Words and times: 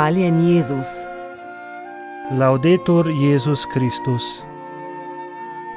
Hvaljen 0.00 0.48
Jezus. 0.48 1.04
Laudetur 2.38 3.06
Jezus 3.22 3.66
Kristus. 3.72 4.42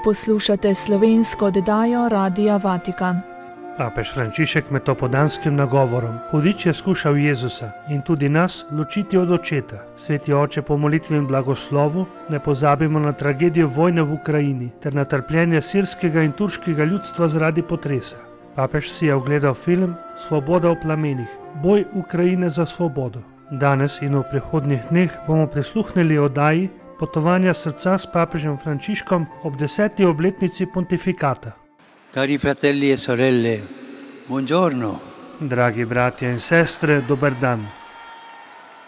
Poslušate 0.04 0.73
slovensko 0.73 1.46
oddajo 1.46 2.10
Radia 2.10 2.58
Vatikan. 2.58 3.20
Papež 3.78 4.14
Frančišek 4.14 4.72
med 4.72 4.90
opodanskim 4.90 5.55
nagovorom. 5.55 6.16
Hudič 6.32 6.66
je 6.66 6.73
skušal 6.73 7.18
Jezusa 7.18 7.72
in 7.90 8.02
tudi 8.02 8.30
nas 8.30 8.66
ločiti 8.72 9.18
od 9.18 9.32
očeta. 9.32 9.84
Sveti 9.98 10.34
oče 10.34 10.62
po 10.62 10.77
molitvi 10.77 11.18
in 11.18 11.27
blagoslovu 11.27 12.05
ne 12.30 12.40
pozabimo 12.40 12.99
na 12.99 13.12
tragedijo 13.13 13.68
vojne 13.68 14.04
v 14.04 14.13
Ukrajini 14.13 14.70
ter 14.80 14.96
na 14.96 15.05
trpljenje 15.05 15.62
sirskega 15.62 16.24
in 16.24 16.32
turškega 16.32 16.84
ljudstva 16.84 17.27
zaradi 17.27 17.62
potresa. 17.62 18.16
Papež 18.55 18.90
si 18.90 19.05
je 19.05 19.16
ogledal 19.16 19.54
film 19.54 19.96
Svoboda 20.27 20.71
v 20.71 20.80
plamenih, 20.82 21.30
boj 21.63 21.85
Ukrajine 21.94 22.49
za 22.49 22.66
svobodo. 22.66 23.33
Danes 23.53 23.99
in 24.02 24.16
v 24.17 24.23
prihodnjih 24.25 24.81
dneh 24.89 25.12
bomo 25.27 25.45
prisluhnili 25.45 26.17
oddaji 26.17 26.70
potovanja 26.98 27.53
srca 27.53 27.98
s 28.02 28.09
papežem 28.09 28.57
Frančiškom 28.57 29.27
ob 29.45 29.57
deseti 29.62 30.05
obletnici 30.05 30.66
pontifikata. 30.66 31.53
Cari 32.13 32.38
fratelli 32.38 32.89
e 32.89 32.98
sorelle, 32.98 33.62
buongiorno. 34.26 34.99
Dragi 35.38 35.85
bratje 35.85 36.31
in 36.31 36.39
sestre, 36.39 37.03
dober 37.05 37.34
dan. 37.34 37.62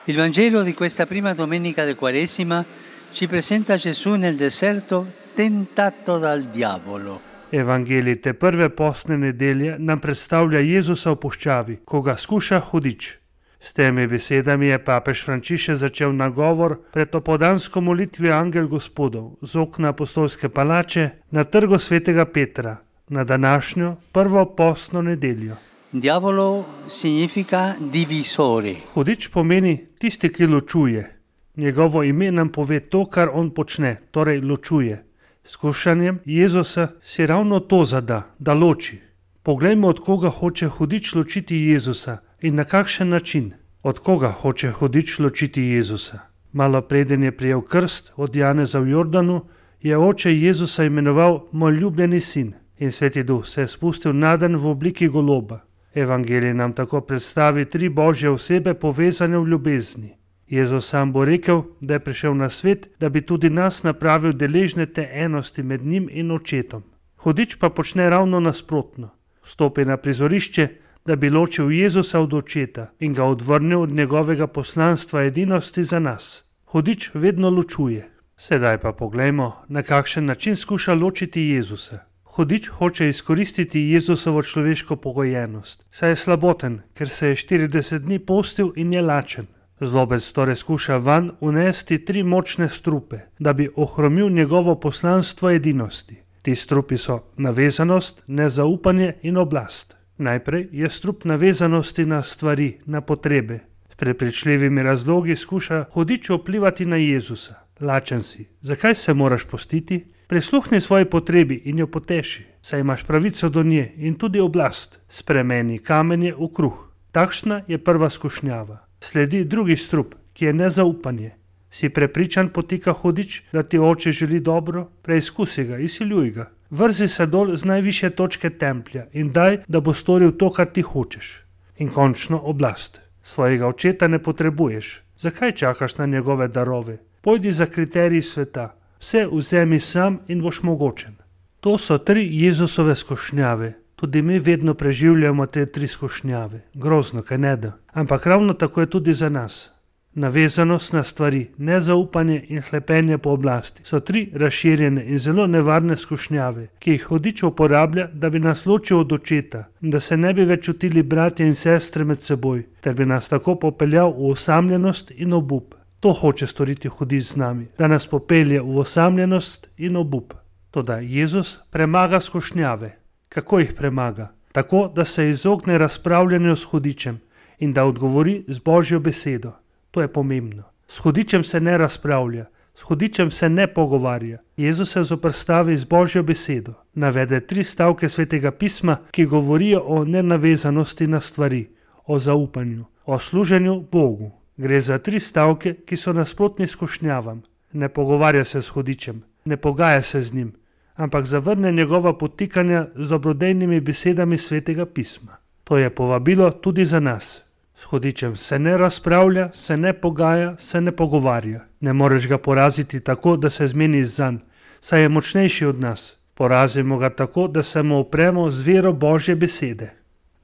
Il 0.06 0.16
Vangelo 0.16 0.64
di 0.64 0.74
questa 0.74 1.06
prima 1.06 1.34
domenica 1.34 1.86
del 1.86 1.96
Quaresima 1.96 2.66
ci 3.12 3.28
presenta 3.28 3.78
Gesù 3.78 4.16
nel 4.16 4.36
deserto 4.36 5.06
tentato 5.36 6.18
dal 6.18 6.42
diavolo. 6.42 7.22
Evangelij 7.52 8.20
te 8.20 8.34
prve 8.34 8.70
postne 8.70 9.16
nedelje 9.16 9.76
nam 9.78 10.00
predstavlja 10.00 10.60
Jezusa 10.60 11.12
v 11.12 11.22
puščavi, 11.22 11.78
ko 11.86 12.02
ga 12.02 12.18
skuša 12.18 12.60
hudič. 12.72 13.25
S 13.66 13.74
temi 13.74 14.08
besedami 14.08 14.68
je 14.68 14.78
papež 14.78 15.24
Frančišek 15.26 15.76
začel 15.76 16.12
nagovor 16.14 16.76
pred 16.94 17.16
opodansko 17.16 17.82
molitvijo 17.82 18.36
Angel 18.38 18.68
Gospodov 18.68 19.42
z 19.42 19.56
okna 19.58 19.90
apostolske 19.90 20.50
palače 20.50 21.10
na 21.32 21.44
trgu 21.44 21.80
svetega 21.80 22.26
Petra 22.26 22.78
na 23.10 23.24
današnjo 23.24 23.96
prvo 24.12 24.46
postno 24.46 25.02
nedeljo. 25.02 25.56
Diavolo 25.92 26.66
significa 26.90 27.74
divisore. 27.80 28.76
Hudič 28.94 29.28
pomeni 29.28 29.88
tisti, 30.00 30.30
ki 30.34 30.48
ločuje. 30.48 31.16
Njegovo 31.56 32.04
ime 32.04 32.32
nam 32.32 32.50
pove 32.50 32.80
to, 32.80 33.06
kar 33.06 33.30
on 33.34 33.50
počne, 33.50 33.96
torej 34.12 34.42
ločuje. 34.42 35.04
Skušanjem 35.44 36.20
Jezusa 36.26 36.88
si 37.04 37.26
ravno 37.26 37.60
to 37.60 37.86
zada, 37.86 38.22
da 38.40 38.54
loči. 38.54 39.02
Poglejmo, 39.44 39.88
od 39.88 40.00
koga 40.00 40.30
hoče 40.30 40.68
hudič 40.68 41.16
ločiti 41.16 41.56
Jezusa 41.56 42.18
in 42.46 42.56
na 42.56 42.64
kakšen 42.64 43.10
način. 43.10 43.54
Od 43.84 44.00
koga 44.00 44.32
hoče 44.32 44.72
hudič 44.72 45.20
ločiti 45.20 45.62
Jezusa? 45.62 46.20
Malo 46.52 46.82
preden 46.82 47.24
je 47.24 47.38
prijel 47.38 47.62
krst 47.62 48.12
od 48.16 48.36
Janeza 48.36 48.80
v 48.80 48.90
Jordanu, 48.90 49.46
je 49.82 49.98
oče 49.98 50.34
Jezusa 50.40 50.84
imenoval 50.84 51.48
moj 51.52 51.72
ljubljeni 51.72 52.22
sin 52.22 52.54
in 52.78 52.92
sveti 52.92 53.24
duh 53.24 53.46
se 53.46 53.62
je 53.62 53.68
spustil 53.68 54.14
naden 54.14 54.56
v 54.56 54.68
obliki 54.68 55.08
goloba. 55.08 55.60
Evangelij 55.94 56.54
nam 56.54 56.74
tako 56.74 57.02
predstavi 57.02 57.66
tri 57.66 57.90
božje 57.90 58.30
osebe 58.30 58.74
povezane 58.74 59.38
v 59.38 59.48
ljubezni. 59.48 60.18
Jezus 60.48 60.90
sam 60.90 61.14
bo 61.14 61.26
rekel, 61.26 61.64
da 61.82 61.94
je 61.94 62.00
prišel 62.00 62.36
na 62.36 62.50
svet, 62.50 62.90
da 63.00 63.10
bi 63.10 63.22
tudi 63.22 63.50
nas 63.50 63.84
napravil 63.84 64.34
deležne 64.34 64.86
te 64.86 65.10
enosti 65.14 65.64
med 65.64 65.86
njim 65.86 66.10
in 66.12 66.32
očetom. 66.32 66.84
Hudič 67.18 67.56
pa 67.56 67.70
počne 67.70 68.10
ravno 68.10 68.40
nasprotno. 68.40 69.10
Stopi 69.44 69.86
na 69.86 69.98
prizorišče, 69.98 70.68
da 71.06 71.16
bi 71.16 71.30
ločil 71.30 71.72
Jezusa 71.72 72.20
od 72.20 72.34
očeta 72.34 72.88
in 73.00 73.14
ga 73.14 73.24
odvrnil 73.24 73.82
od 73.82 73.90
njegovega 73.90 74.48
poslanstva 74.48 75.24
edinosti 75.24 75.84
za 75.84 76.00
nas. 76.00 76.44
Hudič 76.66 77.10
vedno 77.14 77.50
ločuje. 77.50 78.10
Sedaj 78.38 78.78
pa 78.78 78.92
poglejmo, 78.92 79.54
na 79.68 79.84
kakšen 79.84 80.26
način 80.26 80.56
skuša 80.56 80.94
ločiti 80.94 81.42
Jezusa. 81.42 82.00
Hudič 82.24 82.68
hoče 82.68 83.10
izkoristiti 83.10 83.80
Jezusovo 83.80 84.44
človeško 84.44 84.96
pogojenost, 84.96 85.86
saj 85.92 86.10
je 86.10 86.16
slaboten, 86.16 86.82
ker 86.94 87.10
se 87.10 87.28
je 87.28 87.36
40 87.36 87.98
dni 87.98 88.20
postil 88.20 88.72
in 88.76 88.94
je 88.94 89.02
lačen. 89.02 89.46
Zlobec 89.80 90.32
torej 90.32 90.56
skuša 90.56 90.98
van 90.98 91.32
unesti 91.40 92.06
tri 92.06 92.24
močne 92.24 92.70
strupe, 92.70 93.20
da 93.40 93.54
bi 93.54 93.70
ohromil 93.76 94.30
njegovo 94.30 94.76
poslanstvo 94.80 95.52
edinosti. 95.52 96.16
Ti 96.42 96.56
strupi 96.56 96.98
so 96.98 97.20
navezanost, 97.38 98.24
nezaupanje 98.28 99.14
in 99.22 99.38
oblast. 99.38 99.96
Najprej 100.18 100.70
je 100.72 100.90
strup 100.90 101.26
navezanosti 101.26 102.06
na 102.06 102.24
stvari, 102.24 102.78
na 102.86 103.02
potrebe. 103.02 103.60
S 103.92 103.96
prepričljivimi 103.96 104.84
razlogi 104.84 105.36
skuša 105.36 105.86
hudič 105.92 106.30
vplivati 106.30 106.86
na 106.86 106.96
Jezusa. 106.96 107.56
Lačen 107.80 108.24
si, 108.24 108.48
zakaj 108.62 108.96
se 108.96 109.14
moraš 109.14 109.44
postiti? 109.44 110.06
Prisluhni 110.28 110.82
svoji 110.82 111.06
potrebi 111.06 111.62
in 111.66 111.80
jo 111.80 111.88
poteši, 111.88 112.46
saj 112.62 112.80
imaš 112.80 113.04
pravico 113.04 113.50
do 113.50 113.64
nje 113.64 113.94
in 113.98 114.16
tudi 114.16 114.40
oblast. 114.40 115.00
Spremeni 115.10 115.80
kamenje 115.80 116.34
v 116.34 116.48
kruh. 116.56 116.92
Takšna 117.12 117.62
je 117.68 117.78
prva 117.78 118.10
skušnjava. 118.10 118.78
Sledi 119.00 119.44
drugi 119.46 119.78
strup, 119.78 120.16
ki 120.34 120.46
je 120.46 120.54
nezaupanje. 120.54 121.32
Si 121.72 121.90
prepričan, 121.90 122.50
potika 122.50 122.94
hudič, 122.94 123.42
da 123.54 123.64
ti 123.64 123.80
oče 123.80 124.12
želi 124.12 124.40
dobro, 124.40 124.90
preizkusi 125.02 125.64
ga, 125.64 125.78
izsiljuj 125.78 126.32
ga. 126.32 126.50
Vrzi 126.70 127.08
se 127.08 127.26
dol 127.26 127.56
z 127.56 127.66
najviše 127.66 128.10
točke 128.10 128.50
templja 128.50 129.06
in 129.14 129.32
daj, 129.32 129.64
da 129.68 129.80
bo 129.80 129.94
storil 129.94 130.32
to, 130.32 130.50
kar 130.50 130.68
ti 130.68 130.82
hočeš. 130.82 131.42
In 131.78 131.90
končno 131.90 132.40
oblast. 132.40 133.02
Svojega 133.24 133.68
očeta 133.68 134.08
ne 134.08 134.20
potrebuješ. 134.20 135.02
Zakaj 135.18 135.52
čakaš 135.52 135.98
na 135.98 136.06
njegove 136.06 136.48
darove? 136.48 136.98
Pojdi 137.22 137.52
za 137.52 137.66
kriterij 137.66 138.22
sveta, 138.22 138.76
vse 139.00 139.28
vzemi 139.32 139.80
sam 139.80 140.20
in 140.28 140.42
boš 140.42 140.64
mogočen. 140.64 141.16
To 141.60 141.78
so 141.78 141.98
tri 141.98 142.28
Jezusove 142.32 142.96
skušnjave. 142.96 143.74
Tudi 143.96 144.22
mi 144.22 144.40
vedno 144.40 144.74
preživljamo 144.74 145.46
te 145.46 145.66
tri 145.66 145.88
skušnjave. 145.88 146.62
Grozno, 146.74 147.22
kaj 147.22 147.38
ne 147.38 147.56
da. 147.56 147.72
Ampak 147.94 148.26
ravno 148.26 148.54
tako 148.54 148.82
je 148.82 148.90
tudi 148.90 149.14
za 149.14 149.30
nas. 149.30 149.72
Navezanost 150.18 150.94
na 150.94 151.04
stvari, 151.04 151.48
nezaupanje 151.58 152.44
in 152.48 152.62
hlepenje 152.62 153.18
po 153.18 153.30
oblasti 153.30 153.82
so 153.84 154.00
tri 154.00 154.30
razširjene 154.34 155.04
in 155.06 155.20
zelo 155.20 155.48
nevarne 155.48 155.98
skušnjave, 155.98 156.68
ki 156.80 156.92
jih 156.92 157.04
hodič 157.04 157.44
uporablja, 157.44 158.08
da 158.14 158.30
bi 158.30 158.40
nas 158.40 158.66
ločil 158.66 159.00
od 159.00 159.12
očeta 159.12 159.66
in 159.82 159.92
da 159.92 160.00
se 160.00 160.18
ne 160.18 160.34
bi 160.34 160.46
več 160.46 160.64
čutili 160.66 161.04
bratje 161.04 161.48
in 161.48 161.56
sestre 161.56 162.06
med 162.06 162.22
seboj, 162.22 162.64
ter 162.82 162.94
bi 162.94 163.06
nas 163.06 163.28
tako 163.30 163.56
popeljal 163.56 164.14
v 164.14 164.30
osamljenost 164.32 165.12
in 165.12 165.34
obup. 165.34 165.76
To 166.00 166.14
hoče 166.14 166.48
storiti 166.48 166.88
hudič 166.88 167.24
z 167.34 167.36
nami, 167.36 167.68
da 167.78 167.88
nas 167.88 168.08
popelje 168.08 168.62
v 168.62 168.78
osamljenost 168.78 169.68
in 169.78 169.98
obup. 169.98 170.34
Toda 170.72 170.98
Jezus 170.98 171.60
premaga 171.72 172.20
skušnjave. 172.20 172.96
Kako 173.30 173.60
jih 173.60 173.74
premaga? 173.74 174.32
Tako, 174.52 174.92
da 174.96 175.06
se 175.06 175.30
izogne 175.30 175.78
razpravljanju 175.78 176.56
s 176.56 176.64
hudičem 176.64 177.20
in 177.60 177.74
da 177.74 177.86
odgovori 177.86 178.44
z 178.48 178.60
božjo 178.60 179.00
besedo. 179.00 179.52
To 179.96 180.02
je 180.02 180.08
pomembno. 180.08 180.64
S 180.88 180.98
hudičem 180.98 181.44
se 181.44 181.60
ne 181.60 181.78
razpravlja, 181.78 182.46
s 182.76 182.82
hudičem 182.82 183.32
se 183.32 183.50
ne 183.50 183.68
pogovarja. 183.68 184.38
Jezus 184.58 184.92
se 184.92 185.04
zoprstavi 185.04 185.78
z 185.78 185.86
božjo 185.86 186.24
besedo. 186.24 186.74
Navede 186.94 187.40
tri 187.40 187.64
stavke 187.64 188.10
svetega 188.10 188.52
pisma, 188.52 188.98
ki 189.12 189.26
govorijo 189.26 189.82
o 189.86 190.04
nenavezanosti 190.06 191.08
na 191.08 191.22
stvari, 191.22 191.70
o 192.06 192.20
zaupanju, 192.20 192.86
o 193.06 193.20
služenju 193.20 193.86
Bogu. 193.92 194.32
Gre 194.58 194.82
za 194.82 194.98
tri 194.98 195.20
stavke, 195.20 195.74
ki 195.86 195.98
so 195.98 196.14
nasprotni 196.14 196.68
skušnjavam. 196.68 197.42
Ne 197.74 197.90
pogovarja 197.90 198.46
se 198.46 198.62
s 198.62 198.68
hudičem, 198.68 199.24
ne 199.46 199.58
pogaja 199.58 200.02
se 200.02 200.22
z 200.22 200.34
njim, 200.34 200.54
ampak 200.96 201.26
zavrne 201.26 201.72
njegova 201.72 202.18
potikanja 202.18 202.88
z 202.96 203.10
dobrodejnimi 203.10 203.80
besedami 203.80 204.38
svetega 204.38 204.86
pisma. 204.86 205.38
To 205.64 205.78
je 205.78 205.90
povabilo 205.90 206.52
tudi 206.52 206.86
za 206.86 207.00
nas. 207.00 207.45
Hudičem 207.90 208.38
se 208.38 208.60
ne 208.60 208.78
razpravlja, 208.78 209.50
se 209.54 209.78
ne 209.78 209.94
pogaja, 209.94 210.56
se 210.58 210.82
ne 210.82 210.92
pogovarja. 210.92 211.66
Ne 211.80 211.94
moreš 211.94 212.28
ga 212.28 212.38
poraziti 212.38 213.00
tako, 213.00 213.38
da 213.38 213.50
se 213.50 213.68
zmeni 213.68 214.04
zanj, 214.06 214.38
saj 214.80 215.02
je 215.02 215.10
močnejši 215.10 215.66
od 215.66 215.80
nas. 215.80 216.18
Porazimo 216.34 216.98
ga 216.98 217.10
tako, 217.10 217.48
da 217.48 217.64
se 217.64 217.84
mu 217.84 218.00
opremo 218.00 218.52
z 218.52 218.68
vero 218.68 218.94
Božje 218.94 219.36
besede. 219.36 219.94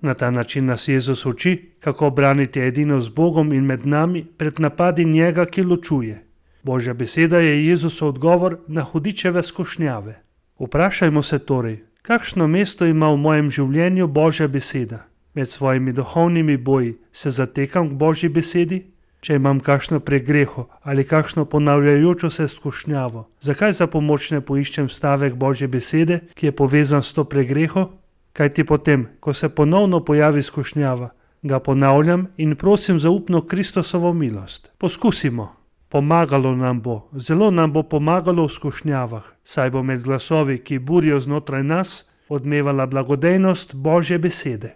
Na 0.02 0.14
ta 0.14 0.32
način 0.32 0.66
nas 0.66 0.88
Jezus 0.88 1.26
uči, 1.26 1.72
kako 1.80 2.10
braniti 2.10 2.60
edino 2.60 3.02
z 3.02 3.10
Bogom 3.10 3.54
in 3.54 3.66
med 3.66 3.88
nami 3.88 4.26
pred 4.38 4.60
napadi 4.60 5.06
njega, 5.06 5.46
ki 5.46 5.64
ločuje. 5.64 6.24
Božja 6.64 6.94
beseda 6.94 7.40
je 7.40 7.68
Jezusov 7.68 8.10
odgovor 8.10 8.58
na 8.68 8.84
hudičeve 8.84 9.44
skušnjave. 9.44 10.22
Vprašajmo 10.60 11.24
se 11.24 11.40
torej, 11.40 11.80
kakšno 12.02 12.48
mesto 12.48 12.86
ima 12.86 13.10
v 13.12 13.18
mojem 13.18 13.52
življenju 13.52 14.08
Božja 14.08 14.48
beseda? 14.48 15.11
Med 15.34 15.50
svojimi 15.50 15.94
duhovnimi 15.94 16.58
boji 16.58 16.98
se 17.14 17.32
zatekam 17.32 17.90
k 17.90 17.94
Božji 17.94 18.30
besedi? 18.30 18.86
Če 19.22 19.36
imam 19.36 19.60
kakšno 19.60 20.00
pregreho 20.00 20.68
ali 20.82 21.04
kakšno 21.04 21.46
ponavljajočo 21.46 22.30
se 22.30 22.48
skušnjavo, 22.48 23.28
zakaj 23.40 23.74
za 23.74 23.88
pomoč 23.88 24.32
ne 24.32 24.42
poiščem 24.42 24.90
stavek 24.90 25.36
Božje 25.36 25.68
besede, 25.68 26.20
ki 26.34 26.46
je 26.46 26.52
povezan 26.52 27.04
s 27.04 27.14
to 27.14 27.24
pregreho? 27.24 27.90
Kaj 28.34 28.54
ti 28.54 28.64
potem, 28.64 29.08
ko 29.20 29.34
se 29.34 29.50
ponovno 29.50 30.00
pojavi 30.06 30.42
skušnjava, 30.42 31.10
Ga 31.44 31.60
ponavljam 31.60 32.28
in 32.38 32.56
prosim 32.56 33.00
za 33.00 33.10
upno 33.10 33.42
Kristusovo 33.42 34.14
milost. 34.14 34.72
Poskusimo. 34.78 35.56
Pomagalo 35.90 36.56
nam 36.56 36.82
bo, 36.82 37.10
zelo 37.14 37.52
nam 37.52 37.74
bo 37.74 37.84
pomagalo 37.84 38.46
v 38.46 38.52
skušnjavah, 38.52 39.24
saj 39.44 39.70
bo 39.70 39.84
med 39.84 40.04
glasovi, 40.04 40.58
ki 40.58 40.80
burijo 40.80 41.20
znotraj 41.20 41.64
nas, 41.64 42.06
odmevala 42.30 42.86
blagodejnost 42.86 43.76
Božje 43.76 44.20
besede. 44.20 44.76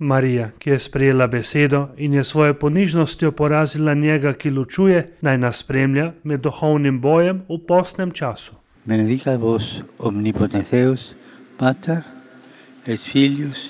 Marija, 0.00 0.50
ki 0.58 0.70
je 0.70 0.78
sprejela 0.78 1.26
besedo 1.26 1.88
in 1.96 2.14
je 2.14 2.24
svojo 2.24 2.54
ponižnostjo 2.54 3.32
porazila 3.32 3.94
njega, 3.94 4.32
ki 4.32 4.50
ločuje, 4.50 5.10
naj 5.20 5.38
nas 5.38 5.58
spremlja 5.60 6.12
med 6.24 6.40
duhovnim 6.40 7.00
bojem 7.00 7.42
v 7.48 7.58
postnem 7.68 8.10
času. 8.10 8.56
Benedicat 8.84 9.36
vos 9.40 9.82
omnipotens 9.98 10.70
Deus, 10.70 11.14
Pater 11.58 12.00
et 12.86 13.00
Filius 13.00 13.68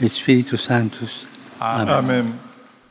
et 0.00 0.12
Spiritus 0.12 0.66
Sanctus. 0.66 1.26
Amen. 1.58 1.88
Amen. 1.88 2.32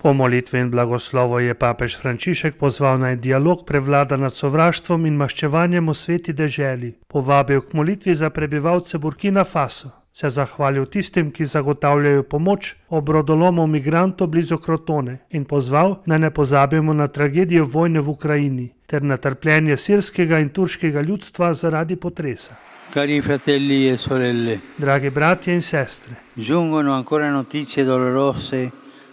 Po 0.01 0.13
molitvi 0.13 0.59
in 0.59 0.69
blagoslovu 0.71 1.39
je 1.39 1.53
papež 1.53 1.95
Frančišek 1.95 2.57
pozval 2.59 2.99
naj 2.99 3.15
dialog 3.15 3.63
prevlada 3.65 4.17
nad 4.17 4.35
sovraštvom 4.35 5.05
in 5.05 5.15
maščevanjem 5.15 5.88
v 5.88 5.95
sveti 5.95 6.33
deželi, 6.33 6.95
povabil 7.07 7.61
k 7.61 7.73
molitvi 7.73 8.15
za 8.15 8.29
prebivalce 8.29 8.97
Burkina 8.97 9.43
Faso, 9.43 10.00
se 10.13 10.30
zahvalil 10.30 10.86
tistim, 10.86 11.31
ki 11.31 11.46
zagotavljajo 11.46 12.24
pomoč 12.24 12.75
ob 12.90 13.10
rodolomu 13.10 13.68
migrantov 13.68 14.28
blizu 14.28 14.58
Krotone 14.58 15.18
in 15.30 15.46
pozval, 15.46 16.02
naj 16.06 16.19
ne 16.19 16.31
pozabimo 16.31 16.94
na 16.94 17.08
tragedijo 17.08 17.66
vojne 17.66 18.02
v 18.02 18.10
Ukrajini 18.10 18.69
ter 18.88 19.04
na 19.04 19.18
trpljenje 19.18 19.78
sirskega 19.78 20.40
in 20.40 20.50
turškega 20.50 21.02
ljudstva 21.02 21.54
zaradi 21.54 21.96
potresa. 21.96 22.56
Cari 22.94 23.22
fratelli 23.22 23.88
e 23.88 23.98
sorelle, 23.98 24.60
Dragi 24.78 25.10
bratje 25.10 25.54
in 25.54 25.62
sestre, 25.62 26.16
giungono 26.36 26.94
ancora 26.94 27.30
notizie 27.31 27.84
dolorose 27.84 28.69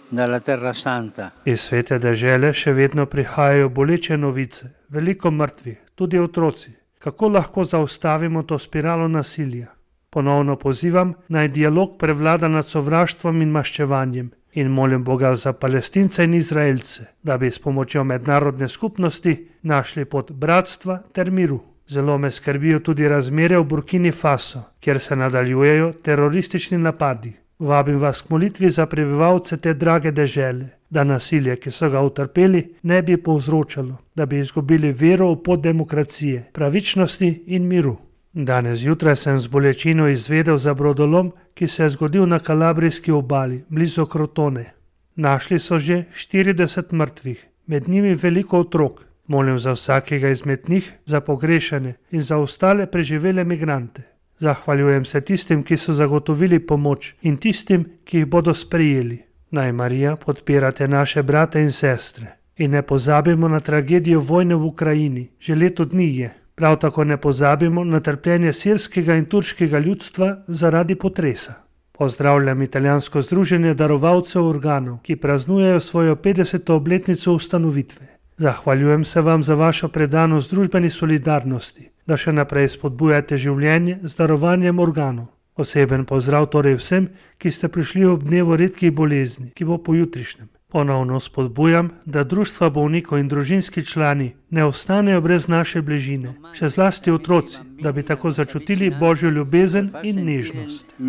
dalla 0.09 0.39
Terra 0.39 0.73
Santa. 0.73 1.31
iz 1.45 1.61
svete 1.61 1.99
dežele 1.99 2.53
še 2.53 2.73
vedno 2.73 3.05
prihajajo 3.05 3.69
boleče 3.69 4.17
novice, 4.17 4.65
veliko 4.89 5.31
mrtvih, 5.31 5.77
tudi 5.95 6.19
otroci. 6.19 6.75
Kako 6.99 7.27
lahko 7.29 7.63
zaustavimo 7.63 8.43
to 8.43 8.59
spiralo 8.59 9.07
nasilja? 9.07 9.78
Ponovno 10.09 10.55
pozivam, 10.55 11.13
naj 11.27 11.47
dialog 11.47 11.97
prevlada 11.99 12.47
nad 12.47 12.67
sovraštvom 12.67 13.41
in 13.41 13.51
maščevanjem 13.51 14.31
in 14.53 14.67
molim 14.67 15.03
Boga 15.03 15.35
za 15.35 15.53
palestince 15.53 16.23
in 16.23 16.33
izraelce, 16.33 17.05
da 17.23 17.37
bi 17.37 17.51
s 17.51 17.59
pomočjo 17.59 18.03
mednarodne 18.03 18.67
skupnosti 18.67 19.47
našli 19.61 20.05
pot 20.05 20.31
bratstva 20.31 21.01
ter 21.13 21.31
miru. 21.31 21.59
Zelo 21.89 22.17
me 22.17 22.31
skrbijo 22.31 22.79
tudi 22.79 23.07
razmere 23.07 23.57
v 23.57 23.63
Burkini 23.63 24.11
Faso, 24.11 24.61
kjer 24.79 24.99
se 24.99 25.15
nadaljujejo 25.15 25.93
teroristični 26.03 26.77
napadi. 26.77 27.33
Vabim 27.59 27.99
vas 27.99 28.21
k 28.21 28.29
molitvi 28.29 28.69
za 28.69 28.85
prebivalce 28.85 29.57
te 29.57 29.73
drage 29.73 30.11
dežele, 30.11 30.69
da 30.89 31.03
nasilje, 31.03 31.55
ki 31.55 31.71
so 31.71 31.89
ga 31.89 32.01
utrpeli, 32.01 32.61
ne 32.83 33.01
bi 33.01 33.17
povzročalo, 33.17 33.97
da 34.15 34.25
bi 34.25 34.39
izgubili 34.39 34.91
vero 34.91 35.31
v 35.33 35.41
pot 35.43 35.61
demokracije, 35.61 36.49
pravičnosti 36.53 37.43
in 37.47 37.67
miru. 37.67 37.97
Danes 38.33 38.79
zjutraj 38.79 39.15
sem 39.15 39.39
z 39.39 39.47
bolečino 39.47 40.07
izvedel 40.07 40.57
za 40.57 40.73
brodolom, 40.73 41.31
ki 41.53 41.67
se 41.67 41.83
je 41.83 41.89
zgodil 41.89 42.25
na 42.25 42.39
kalabrijski 42.39 43.11
obali, 43.11 43.63
blizu 43.69 44.05
Krotone. 44.05 44.73
Našli 45.15 45.59
so 45.59 45.79
že 45.79 46.03
40 46.13 46.93
mrtvih, 46.93 47.47
med 47.67 47.89
njimi 47.89 48.15
veliko 48.15 48.59
otrok. 48.59 49.05
Molim 49.27 49.59
za 49.59 49.71
vsakega 49.71 50.29
izmed 50.29 50.69
njih, 50.69 50.93
za 51.05 51.21
pogrešane 51.21 51.93
in 52.11 52.21
za 52.21 52.37
ostale 52.37 52.85
preživele 52.85 53.43
migrante. 53.43 54.01
Zahvaljujem 54.39 55.05
se 55.05 55.21
tistim, 55.21 55.63
ki 55.63 55.77
so 55.77 55.93
zagotovili 55.93 56.59
pomoč 56.59 57.13
in 57.21 57.37
tistim, 57.37 57.85
ki 58.05 58.17
jih 58.17 58.25
bodo 58.25 58.53
sprejeli. 58.53 59.23
Naj 59.51 59.71
Marija 59.71 60.15
podpirate 60.15 60.87
naše 60.87 61.23
brate 61.23 61.61
in 61.61 61.71
sestre. 61.71 62.27
In 62.57 62.71
ne 62.71 62.81
pozabimo 62.81 63.47
na 63.47 63.59
tragedijo 63.59 64.19
vojne 64.19 64.55
v 64.55 64.65
Ukrajini, 64.65 65.29
že 65.39 65.55
leto 65.55 65.85
dni 65.85 66.17
je. 66.17 66.31
Prav 66.59 66.75
tako 66.75 67.03
ne 67.03 67.17
pozabimo 67.17 67.83
na 67.83 67.99
trpljenje 67.99 68.53
sirskega 68.53 69.15
in 69.15 69.25
turškega 69.25 69.79
ljudstva 69.79 70.43
zaradi 70.47 70.95
potresa. 70.95 71.53
Pozdravljam 71.91 72.61
italijansko 72.61 73.21
združenje 73.21 73.73
darovalcev 73.73 74.47
organov, 74.47 74.97
ki 75.01 75.15
praznujejo 75.15 75.79
svojo 75.79 76.15
50. 76.15 76.71
obletnico 76.71 77.33
ustanovitve. 77.33 78.07
Zahvaljujem 78.37 79.03
se 79.03 79.21
vam 79.21 79.43
za 79.43 79.53
vašo 79.53 79.87
predanost 79.87 80.51
družbeni 80.51 80.89
solidarnosti, 80.89 81.89
da 82.05 82.17
še 82.17 82.35
naprej 82.35 82.69
spodbujate 82.75 83.37
življenje 83.37 83.99
z 84.03 84.15
darovanjem 84.15 84.79
organov. 84.79 85.31
Oseben 85.55 86.05
pozdrav 86.05 86.51
torej 86.51 86.75
vsem, 86.75 87.07
ki 87.37 87.51
ste 87.51 87.67
prišli 87.67 88.05
ob 88.05 88.27
dnevu 88.27 88.59
redkih 88.59 88.91
bolezni, 88.91 89.53
ki 89.55 89.63
bo 89.63 89.77
pojutrišnjem. 89.77 90.58
Ponovno 90.71 91.19
spodbujam, 91.19 91.89
da 92.05 92.23
društva 92.23 92.69
bolnikov 92.69 93.19
in 93.19 93.27
družinski 93.27 93.85
člani 93.85 94.35
ne 94.49 94.65
ostanejo 94.65 95.21
brez 95.21 95.47
naše 95.47 95.81
bližine, 95.81 96.33
še 96.53 96.69
zlasti 96.69 97.11
otroci, 97.11 97.57
da 97.81 97.91
bi 97.91 98.03
tako 98.03 98.31
začutili 98.31 98.91
božjo 98.99 99.29
ljubezen 99.29 99.89
in 100.03 100.25
nežnost. 100.25 100.93
E. 100.93 101.03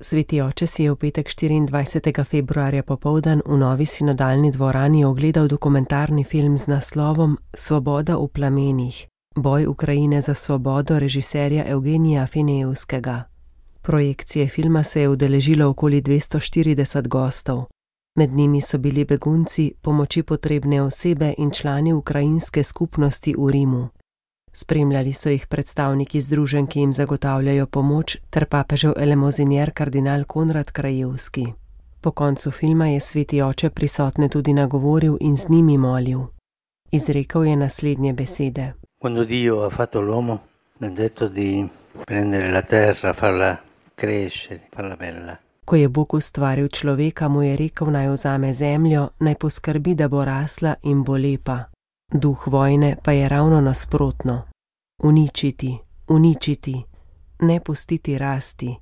Sveti 0.00 0.40
oče 0.40 0.66
si 0.66 0.82
je 0.82 0.92
v 0.92 0.96
petek 0.96 1.28
24. 1.28 2.24
februarja 2.24 2.82
popovdan 2.82 3.42
v 3.46 3.58
novi 3.58 3.86
sinodalni 3.86 4.50
dvorani 4.52 5.04
ogledal 5.04 5.48
dokumentarni 5.48 6.24
film 6.24 6.56
z 6.56 6.66
naslovom 6.66 7.38
Svoboda 7.54 8.16
v 8.16 8.28
plamenih. 8.28 9.06
Boj 9.36 9.66
Ukrajine 9.66 10.20
za 10.20 10.34
svobodo 10.34 10.98
režiserja 10.98 11.64
Evgenija 11.68 12.26
Finejevskega. 12.26 13.31
Projekcije 13.82 14.48
filma 14.48 14.82
se 14.82 15.00
je 15.00 15.08
udeležilo 15.08 15.68
okoli 15.68 16.02
240 16.02 17.08
gostov. 17.08 17.64
Med 18.16 18.32
njimi 18.32 18.60
so 18.60 18.78
bili 18.78 19.04
begunci, 19.04 19.72
pomoči 19.82 20.22
potrebne 20.22 20.82
osebe 20.82 21.34
in 21.38 21.50
člani 21.50 21.92
ukrajinske 21.92 22.64
skupnosti 22.64 23.34
v 23.38 23.50
Rimu. 23.50 23.88
Spremljali 24.52 25.12
so 25.12 25.30
jih 25.30 25.46
predstavniki 25.46 26.20
združenj, 26.20 26.66
ki 26.66 26.80
jim 26.80 26.92
zagotavljajo 26.92 27.66
pomoč, 27.66 28.16
ter 28.30 28.46
papežev 28.46 28.92
elemozinjer 28.96 29.70
kardinal 29.74 30.24
Konrad 30.24 30.70
Krajevski. 30.70 31.46
Po 32.00 32.10
koncu 32.10 32.50
filma 32.50 32.86
je 32.86 33.00
sveti 33.00 33.42
oče 33.42 33.70
prisotne 33.70 34.28
tudi 34.28 34.52
nagovoril 34.52 35.16
in 35.20 35.36
z 35.36 35.48
njimi 35.48 35.78
molil. 35.78 36.20
Izrekel 36.90 37.44
je 37.44 37.56
naslednje 37.56 38.12
besede. 38.12 38.72
Quando 39.04 39.24
Dio 39.24 39.60
ha 39.60 39.70
fatto 39.70 40.00
l'uomo, 40.00 40.38
ha 40.80 40.88
detto 40.88 41.28
di 41.28 41.68
prendere 42.06 42.52
la 42.52 42.62
terra, 42.62 43.12
farla 43.12 43.71
crescere, 44.02 44.60
farla 44.74 44.96
bella. 44.96 45.36
Ko 45.64 45.76
je 45.76 45.88
Bog 45.88 46.14
ustvaril 46.14 46.68
človeka, 46.68 47.28
mu 47.28 47.42
je 47.42 47.56
rekel 47.56 47.90
naj 47.90 48.08
vzame 48.10 48.54
zemljo, 48.54 49.08
naj 49.18 49.34
poskrbi, 49.34 49.94
da 49.94 50.08
bo 50.08 50.24
rasla 50.24 50.74
in 50.82 51.04
bo 51.04 51.16
lepa. 51.16 51.58
Duh 52.12 52.46
vojne 52.46 52.96
pa 53.04 53.12
je 53.12 53.28
ravno 53.28 53.60
nasprotno: 53.60 54.42
uničiti, 55.02 55.78
uničiti, 56.08 56.82
ne 57.40 57.60
pustiti 57.60 58.18
rasti, 58.18 58.76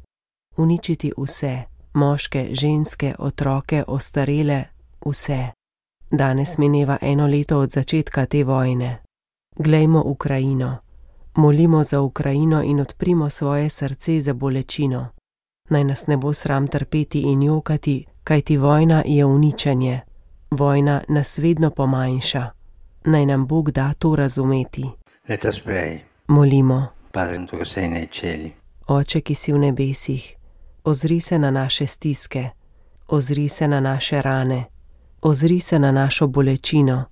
uničiti 0.56 1.12
vse, 1.18 1.62
moške, 1.94 2.48
ženske, 2.52 3.14
otroke, 3.18 3.84
ostarele, 3.86 4.64
vse. 5.06 5.48
Danes 6.10 6.58
mineva 6.58 6.98
eno 7.00 7.26
leto 7.26 7.58
od 7.58 7.70
začetka 7.70 8.26
te 8.26 8.44
vojne. 8.44 9.02
Glejmo 9.56 10.02
Ukrajino, 10.06 10.78
molimo 11.34 11.84
za 11.84 12.00
Ukrajino 12.00 12.62
in 12.62 12.80
odprimo 12.80 13.30
svoje 13.30 13.68
srce 13.68 14.20
za 14.20 14.34
bolečino. 14.34 15.08
Naj 15.68 15.84
nas 15.84 16.06
ne 16.06 16.16
bo 16.16 16.32
sram 16.32 16.68
trpeti 16.68 17.20
in 17.20 17.42
jokati, 17.42 18.06
kajti 18.24 18.56
vojna 18.56 19.02
je 19.06 19.24
uničenje, 19.24 20.00
vojna 20.50 21.02
nas 21.08 21.38
vedno 21.38 21.70
pomanjša. 21.70 22.50
Naj 23.04 23.26
nam 23.26 23.46
Bog 23.46 23.70
da 23.70 23.92
to 23.92 24.16
razumeti. 24.16 24.84
Molimo, 26.28 26.86
Oče, 28.86 29.20
ki 29.20 29.34
si 29.34 29.52
v 29.52 29.58
nebesih, 29.58 30.36
ozri 30.84 31.20
se 31.20 31.38
na 31.38 31.50
naše 31.50 31.86
stiske, 31.86 32.48
ozri 33.08 33.48
se 33.48 33.68
na 33.68 33.80
naše 33.80 34.22
rane, 34.22 34.64
ozri 35.22 35.60
se 35.60 35.78
na 35.78 35.92
našo 35.92 36.26
bolečino, 36.26 37.04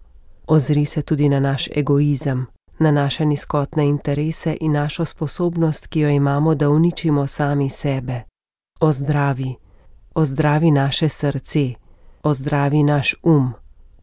ozri 0.47 0.85
se 0.85 1.03
tudi 1.03 1.29
na 1.29 1.41
naš 1.41 1.69
egoizem, 1.77 2.47
na 2.79 2.91
naše 2.91 3.25
nizkotne 3.25 3.87
interese 3.87 4.57
in 4.61 4.73
našo 4.73 5.05
sposobnost, 5.05 5.87
ki 5.87 6.01
jo 6.01 6.09
imamo, 6.09 6.55
da 6.55 6.71
uničimo 6.71 7.27
sami 7.27 7.71
sebe. 7.71 8.23
Ozdravi, 8.81 9.55
ozdravi 10.15 10.71
naše 10.71 11.09
srce, 11.09 11.75
ozdravi 12.23 12.83
naš 12.83 13.15
um, 13.23 13.53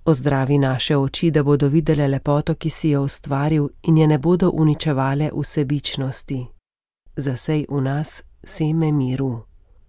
ozdravi 0.05 0.58
naše 0.58 0.98
oči, 0.98 1.32
da 1.32 1.44
bodo 1.44 1.67
videle 1.67 2.08
lepoto, 2.08 2.55
ki 2.55 2.70
si 2.70 2.89
jo 2.89 3.01
ustvaril 3.01 3.70
in 3.84 3.98
je 3.98 4.08
ne 4.08 4.17
bodo 4.17 4.51
uničevale 4.53 5.29
vsebičnosti. 5.41 6.46
Zasej 7.15 7.65
v 7.70 7.82
nas 7.82 8.24
seme 8.44 8.91
miru. 8.91 9.41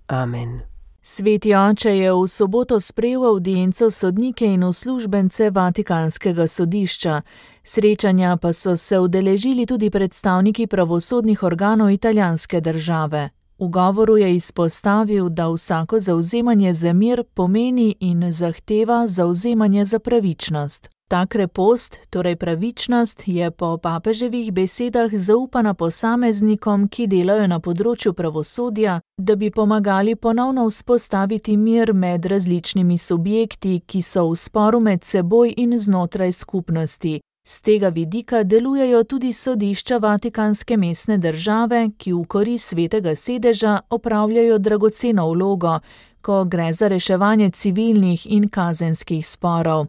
Amen. 0.07 0.76
Sveti 1.09 1.55
oče 1.55 1.99
je 1.99 2.13
v 2.13 2.27
soboto 2.29 2.81
sprejel 2.81 3.25
audienco 3.25 3.91
sodnike 3.91 4.47
in 4.47 4.65
uslužbence 4.65 5.51
Vatikanskega 5.51 6.47
sodišča, 6.47 7.23
srečanja 7.63 8.37
pa 8.37 8.53
so 8.53 8.77
se 8.77 8.99
udeležili 8.99 9.67
tudi 9.67 9.91
predstavniki 9.91 10.67
pravosodnih 10.67 11.43
organov 11.43 11.91
italijanske 11.91 12.61
države. 12.61 13.29
V 13.59 13.69
govoru 13.69 14.17
je 14.17 14.35
izpostavil, 14.35 15.29
da 15.29 15.49
vsako 15.49 16.01
zauzemanje 16.01 16.75
za 16.75 16.93
mir 16.93 17.25
pomeni 17.35 17.95
in 18.01 18.33
zahteva 18.33 19.07
zauzemanje 19.07 19.85
za 19.85 19.99
pravičnost. 19.99 20.96
Ta 21.09 21.27
krepost, 21.27 22.01
torej 22.11 22.37
pravičnost, 22.37 23.23
je 23.27 23.51
po 23.51 23.79
papeževih 23.79 24.53
besedah 24.53 25.11
zaupana 25.13 25.75
posameznikom, 25.75 26.89
ki 26.89 27.07
delajo 27.07 27.47
na 27.47 27.61
področju 27.61 28.13
pravosodja, 28.13 28.99
da 29.19 29.37
bi 29.37 29.51
pomagali 29.51 30.17
ponovno 30.17 30.67
vzpostaviti 30.67 31.57
mir 31.57 31.95
med 31.95 32.27
različnimi 32.27 32.99
subjekti, 32.99 33.81
ki 33.87 34.03
so 34.03 34.27
v 34.33 34.35
sporu 34.35 34.81
med 34.81 35.05
seboj 35.05 35.55
in 35.57 35.79
znotraj 35.79 36.33
skupnosti, 36.33 37.21
Z 37.47 37.63
tega 37.63 37.89
vidika 37.89 38.43
delujejo 38.43 39.05
tudi 39.05 39.33
sodišča 39.33 39.99
Vatikanske 39.99 40.77
mestne 40.77 41.19
države, 41.19 41.91
ki 41.99 42.13
v 42.13 42.25
korist 42.27 42.69
svetega 42.69 43.15
sedeža 43.15 43.81
opravljajo 43.91 44.59
dragoceno 44.59 45.29
vlogo, 45.31 45.79
ko 46.21 46.45
gre 46.45 46.73
za 46.73 46.89
reševanje 46.89 47.51
civilnih 47.51 48.27
in 48.27 48.49
kazenskih 48.49 49.27
sporov. 49.27 49.87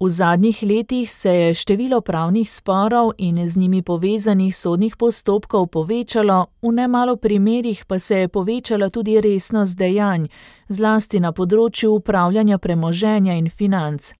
V 0.00 0.08
zadnjih 0.08 0.62
letih 0.62 1.10
se 1.10 1.30
je 1.30 1.54
število 1.54 2.00
pravnih 2.00 2.52
sporov 2.52 3.12
in 3.18 3.48
z 3.48 3.56
njimi 3.56 3.82
povezanih 3.82 4.56
sodnih 4.56 4.96
postopkov 4.96 5.66
povečalo, 5.66 6.46
v 6.62 6.72
nemalo 6.72 7.16
primerjih 7.16 7.84
pa 7.84 7.98
se 7.98 8.16
je 8.16 8.28
povečala 8.28 8.90
tudi 8.90 9.20
resnost 9.20 9.76
dejanj, 9.76 10.26
zlasti 10.68 11.20
na 11.20 11.32
področju 11.32 11.94
upravljanja 11.94 12.58
premoženja 12.58 13.38
in 13.40 13.48
financ. 13.48 14.12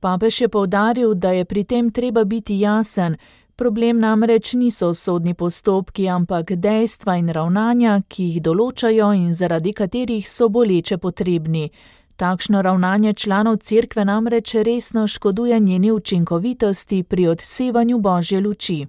Papež 0.00 0.40
je 0.40 0.48
povdaril, 0.48 1.14
da 1.14 1.32
je 1.32 1.44
pri 1.44 1.64
tem 1.64 1.90
treba 1.90 2.24
biti 2.24 2.60
jasen, 2.60 3.16
problem 3.56 3.98
namreč 3.98 4.54
niso 4.54 4.94
sodni 4.94 5.34
postopki, 5.34 6.08
ampak 6.08 6.54
dejstva 6.54 7.16
in 7.16 7.28
ravnanja, 7.28 8.02
ki 8.08 8.22
jih 8.22 8.42
določajo 8.42 9.10
in 9.12 9.34
zaradi 9.34 9.72
katerih 9.72 10.30
so 10.30 10.48
boleče 10.48 10.98
potrebni. 10.98 11.72
Takšno 12.16 12.62
ravnanje 12.62 13.12
članov 13.12 13.56
cerkve 13.56 14.04
namreč 14.04 14.54
resno 14.54 15.06
škoduje 15.06 15.60
njeni 15.60 15.92
učinkovitosti 15.92 17.02
pri 17.02 17.26
odsevanju 17.26 17.98
božje 17.98 18.40
luči. 18.40 18.86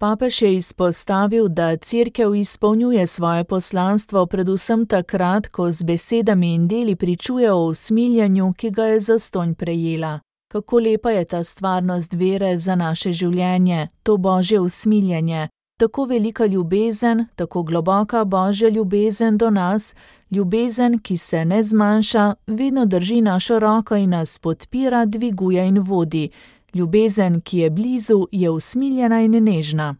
Papež 0.00 0.42
je 0.42 0.56
izpostavil, 0.56 1.48
da 1.48 1.76
cerkev 1.76 2.34
izpolnjuje 2.34 3.06
svoje 3.06 3.44
poslanstvo 3.44 4.26
predvsem 4.26 4.86
takrat, 4.86 5.48
ko 5.48 5.70
z 5.70 5.82
besedami 5.82 6.54
in 6.54 6.68
deli 6.68 6.96
pričuje 6.96 7.52
o 7.52 7.64
usmiljanju, 7.64 8.52
ki 8.52 8.70
ga 8.70 8.84
je 8.84 9.00
zastonj 9.00 9.54
prejela 9.54 10.20
kako 10.54 10.78
lepa 10.78 11.10
je 11.10 11.24
ta 11.24 11.44
stvarnost 11.44 12.14
vere 12.14 12.56
za 12.56 12.74
naše 12.74 13.12
življenje, 13.12 13.88
to 14.02 14.16
božje 14.16 14.60
usmiljenje, 14.60 15.48
tako 15.76 16.04
velika 16.04 16.46
ljubezen, 16.46 17.26
tako 17.36 17.62
globoka 17.62 18.24
božja 18.24 18.68
ljubezen 18.68 19.38
do 19.38 19.50
nas, 19.50 19.94
ljubezen, 20.30 20.98
ki 20.98 21.16
se 21.16 21.44
ne 21.44 21.62
zmanjša, 21.62 22.34
vedno 22.46 22.86
drži 22.86 23.20
našo 23.20 23.58
roko 23.58 23.96
in 23.96 24.10
nas 24.10 24.38
podpira, 24.38 25.04
dviguje 25.04 25.68
in 25.68 25.78
vodi. 25.78 26.30
Ljubezen, 26.74 27.40
ki 27.40 27.58
je 27.58 27.70
blizu, 27.70 28.26
je 28.32 28.50
usmiljena 28.50 29.20
in 29.20 29.44
nežna. 29.44 29.96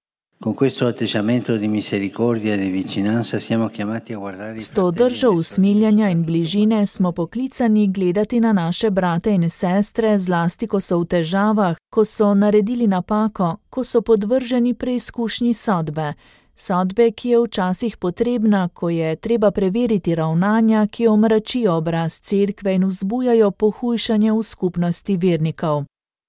S 4.59 4.71
to 4.71 4.91
držo 4.91 5.31
usmiljanja 5.31 6.11
in 6.11 6.25
bližine 6.25 6.87
smo 6.87 7.13
poklicani 7.13 7.89
gledati 7.89 8.41
na 8.41 8.53
naše 8.53 8.91
brate 8.91 9.35
in 9.35 9.51
sestre, 9.51 10.19
zlasti 10.19 10.67
ko 10.67 10.81
so 10.81 10.99
v 10.99 11.05
težavah, 11.05 11.77
ko 11.91 12.05
so 12.05 12.35
naredili 12.35 12.87
napako, 12.87 13.57
ko 13.71 13.85
so 13.85 14.01
podvrženi 14.01 14.75
preizkušnji 14.75 15.55
sodbe. 15.55 16.13
Sodbe, 16.57 17.11
ki 17.11 17.29
je 17.29 17.41
včasih 17.41 17.97
potrebna, 17.97 18.69
ko 18.69 18.91
je 18.91 19.17
treba 19.17 19.51
preveriti 19.51 20.15
ravnanja, 20.15 20.87
ki 20.87 21.07
omračijo 21.07 21.75
obraz 21.75 22.21
cerkve 22.21 22.75
in 22.75 22.85
vzbujajo 22.85 23.51
pohujšanje 23.51 24.33
v 24.33 24.43
skupnosti 24.43 25.17
vernikov. 25.17 25.85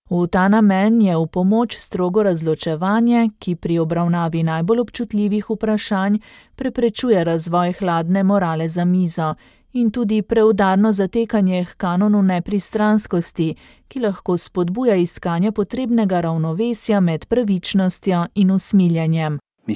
V 0.10 0.28
ta 0.28 0.46
namen 0.48 1.02
je 1.02 1.18
v 1.18 1.26
pomoč 1.26 1.82
strogo 1.82 2.24
razločevanje, 2.24 3.30
ki 3.40 3.56
pri 3.56 3.80
obravnavi 3.80 4.44
najbolj 4.44 4.80
občutljivih 4.80 5.50
vprašanj 5.50 6.20
preprečuje 6.56 7.24
razvoj 7.24 7.74
hladne 7.80 8.24
morale 8.24 8.68
za 8.68 8.86
mizo 8.86 9.34
in 9.74 9.92
tudi 9.92 10.22
preudarno 10.22 10.92
zatekanje 10.92 11.66
k 11.66 11.78
kanonu 11.78 12.22
nepristranskosti, 12.22 13.56
ki 13.88 14.00
lahko 14.00 14.38
spodbuja 14.38 14.96
iskanje 14.96 15.52
potrebnega 15.52 16.22
ravnovesja 16.22 17.00
med 17.00 17.26
pravičnostjo 17.26 18.26
in 18.36 18.52
usmiljanjem. 18.52 19.40
E. 19.68 19.72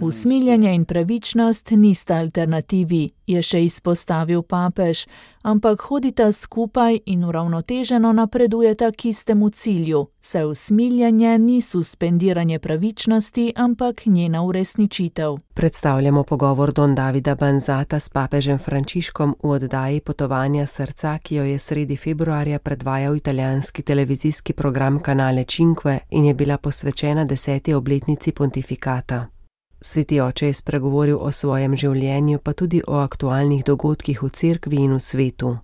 Usmiljenje 0.00 0.74
in 0.74 0.84
pravičnost 0.84 1.70
nista 1.70 2.14
alternativi, 2.14 3.08
je 3.30 3.42
še 3.42 3.64
izpostavil 3.64 4.42
papež, 4.42 5.06
ampak 5.42 5.80
hodita 5.88 6.32
skupaj 6.32 7.00
in 7.06 7.24
uravnoteženo 7.24 8.12
napredujeta 8.12 8.90
k 8.92 9.04
istemu 9.04 9.50
cilju, 9.50 10.06
saj 10.20 10.44
usmiljenje 10.44 11.38
ni 11.38 11.60
suspendiranje 11.60 12.58
pravičnosti, 12.58 13.52
ampak 13.56 14.06
njena 14.06 14.42
uresničitev. 14.42 15.38
Predstavljamo 15.54 16.22
pogovor 16.22 16.72
Don 16.72 16.94
Davida 16.94 17.34
Banzata 17.34 18.00
s 18.00 18.08
papežem 18.08 18.58
Frančiškom 18.58 19.34
v 19.42 19.50
oddaji 19.50 20.00
Potovanja 20.00 20.66
srca, 20.66 21.18
ki 21.18 21.34
jo 21.34 21.44
je 21.44 21.58
sredi 21.58 21.96
februarja 21.96 22.58
predvajal 22.58 23.16
italijanski 23.16 23.82
televizijski 23.82 24.52
program 24.52 25.00
Kanale 25.02 25.44
Cinque 25.44 25.98
in 26.10 26.24
je 26.24 26.34
bila 26.34 26.58
posvečena 26.58 27.24
deseti 27.24 27.74
obletnici 27.74 28.32
pontifikata. 28.32 29.39
Sveti 29.80 30.20
oče 30.20 30.46
je 30.46 30.52
spregovoril 30.52 31.18
o 31.20 31.32
svojem 31.32 31.76
življenju, 31.76 32.38
pa 32.38 32.52
tudi 32.52 32.82
o 32.86 33.00
aktualnih 33.00 33.64
dogodkih 33.64 34.22
v 34.22 34.28
cerkvi 34.28 34.76
in 34.76 34.94
v 34.94 35.00
svetu. 35.00 35.56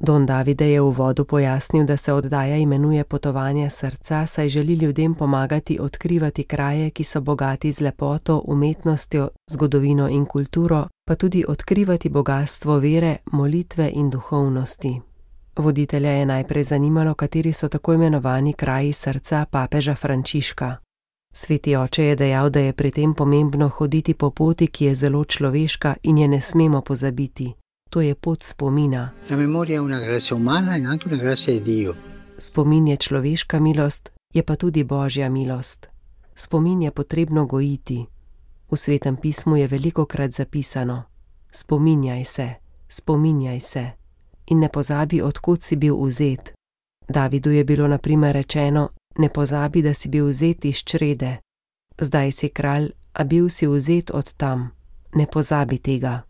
Don 0.00 0.24
Davide 0.26 0.64
je 0.64 0.80
v 0.80 0.92
vodu 0.96 1.24
pojasnil, 1.24 1.84
da 1.84 1.96
se 1.96 2.12
oddaja 2.12 2.56
imenuje 2.56 3.04
Potovanje 3.04 3.70
srca, 3.70 4.26
saj 4.26 4.48
želi 4.48 4.74
ljudem 4.74 5.14
pomagati 5.14 5.78
odkrivati 5.80 6.44
kraje, 6.44 6.90
ki 6.90 7.04
so 7.04 7.20
bogati 7.20 7.72
z 7.72 7.80
lepoto, 7.80 8.42
umetnostjo, 8.46 9.28
zgodovino 9.50 10.08
in 10.08 10.24
kulturo, 10.26 10.86
pa 11.06 11.14
tudi 11.14 11.44
odkrivati 11.48 12.08
bogatstvo 12.08 12.78
vere, 12.78 13.16
molitve 13.32 13.90
in 13.94 14.10
duhovnosti. 14.10 15.00
Voditelja 15.56 16.10
je 16.10 16.26
najprej 16.26 16.64
zanimalo, 16.64 17.14
kateri 17.14 17.52
so 17.52 17.68
tako 17.68 17.94
imenovani 17.94 18.52
kraji 18.52 18.92
srca 18.92 19.44
papeža 19.50 19.94
Frančiška. 19.94 20.76
Sveti 21.34 21.76
oče 21.76 22.04
je 22.04 22.16
dejal, 22.16 22.50
da 22.50 22.60
je 22.60 22.72
pri 22.72 22.90
tem 22.90 23.14
pomembno 23.14 23.68
hoditi 23.68 24.14
po 24.14 24.30
poti, 24.30 24.66
ki 24.66 24.84
je 24.84 24.94
zelo 24.94 25.24
človeška 25.24 25.94
in 26.02 26.18
je 26.18 26.28
ne 26.28 26.40
smemo 26.40 26.80
pozabiti. 26.80 27.54
To 27.90 28.00
je 28.00 28.14
pot 28.14 28.42
spomina. 28.42 29.10
E 29.28 29.34
Spomin 32.38 32.88
je 32.88 32.96
človeška 32.96 33.58
milost, 33.58 34.10
je 34.34 34.42
pa 34.42 34.56
tudi 34.56 34.84
božja 34.84 35.28
milost. 35.28 35.88
Spomin 36.34 36.82
je 36.82 36.90
potrebno 36.90 37.46
gojiti. 37.46 38.06
V 38.70 38.76
svetem 38.76 39.16
pismu 39.16 39.56
je 39.56 39.66
veliko 39.66 40.04
krat 40.04 40.32
zapisano: 40.32 41.02
Spominjaj 41.50 42.24
se, 42.24 42.54
spominjaj 42.88 43.60
se 43.60 43.90
in 44.46 44.58
ne 44.58 44.68
pozabi, 44.68 45.22
odkot 45.22 45.62
si 45.62 45.76
bil 45.76 45.96
vzet. 45.96 46.52
Davidu 47.08 47.50
je 47.50 47.64
bilo 47.64 47.88
naprimer 47.88 48.34
rečeno: 48.34 48.88
Ne 49.20 49.28
pozabi, 49.28 49.82
da 49.82 49.94
si 49.94 50.08
bil 50.08 50.26
vzet 50.26 50.64
iz 50.64 50.76
črede. 50.76 51.36
Zdaj 51.98 52.32
si 52.32 52.48
kralj, 52.48 52.88
a 53.12 53.24
bil 53.24 53.48
si 53.48 53.66
vzet 53.66 54.10
od 54.10 54.32
tam. 54.32 54.70
Ne 55.14 55.26
pozabi 55.26 55.78
tega. 55.78 56.22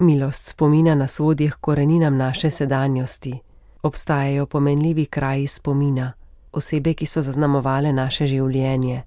Milost 0.00 0.46
spomina 0.46 0.94
nas 0.94 1.18
vodi 1.18 1.50
k 1.50 1.60
koreninam 1.60 2.16
naše 2.16 2.50
sedanjosti. 2.50 3.34
Obstajajo 3.82 4.46
pomenljivi 4.46 5.06
kraji 5.06 5.46
spomina, 5.46 6.12
osebe, 6.52 6.94
ki 6.94 7.06
so 7.06 7.22
zaznamovale 7.22 7.92
naše 7.92 8.26
življenje. 8.26 9.02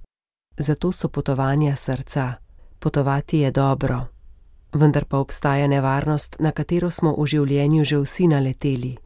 Zato 0.57 0.91
so 0.91 1.09
potovanja 1.09 1.75
srca. 1.75 2.33
Potovati 2.79 3.39
je 3.39 3.51
dobro. 3.51 3.99
Vendar 4.73 5.05
pa 5.05 5.17
obstaja 5.17 5.67
nevarnost, 5.67 6.35
na 6.39 6.51
katero 6.51 6.91
smo 6.91 7.15
v 7.17 7.25
življenju 7.25 7.83
že 7.83 7.97
vsi 7.97 8.27
naleteli. 8.27 8.97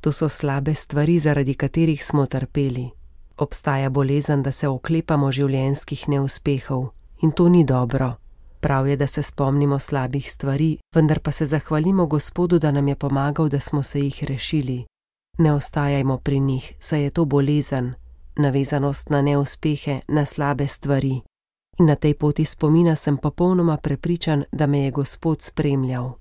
To 0.00 0.12
so 0.12 0.28
slabe 0.28 0.74
stvari, 0.74 1.18
zaradi 1.18 1.54
katerih 1.54 2.04
smo 2.04 2.26
trpeli 2.26 2.99
obstaja 3.42 3.90
bolezen, 3.90 4.42
da 4.42 4.52
se 4.52 4.68
oklepamo 4.68 5.32
življenjskih 5.32 6.08
neuspehov 6.08 6.90
in 7.22 7.32
to 7.32 7.48
ni 7.48 7.64
dobro. 7.64 8.14
Prav 8.60 8.88
je, 8.88 8.96
da 8.96 9.06
se 9.06 9.22
spomnimo 9.22 9.78
slabih 9.78 10.32
stvari, 10.32 10.78
vendar 10.94 11.20
pa 11.20 11.32
se 11.32 11.46
zahvalimo 11.46 12.06
Gospodu, 12.06 12.58
da 12.58 12.70
nam 12.70 12.88
je 12.88 12.96
pomagal, 12.96 13.48
da 13.48 13.60
smo 13.60 13.82
se 13.82 14.00
jih 14.00 14.24
rešili. 14.24 14.84
Ne 15.38 15.52
ostajajmo 15.52 16.18
pri 16.18 16.40
njih, 16.40 16.72
saj 16.78 17.02
je 17.02 17.10
to 17.10 17.24
bolezen, 17.24 17.94
navezanost 18.36 19.10
na 19.10 19.22
neuspehe, 19.22 20.00
na 20.08 20.24
slabe 20.24 20.66
stvari. 20.66 21.20
In 21.78 21.86
na 21.86 21.96
tej 21.96 22.14
poti 22.14 22.44
spomina 22.44 22.96
sem 22.96 23.16
popolnoma 23.16 23.76
prepričan, 23.76 24.44
da 24.52 24.66
me 24.66 24.84
je 24.84 24.90
Gospod 24.90 25.42
spremljal. 25.42 26.12